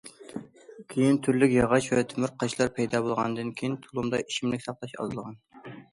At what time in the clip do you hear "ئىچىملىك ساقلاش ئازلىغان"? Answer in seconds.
4.25-5.39